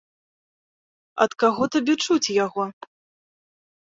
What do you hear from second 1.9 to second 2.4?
чуць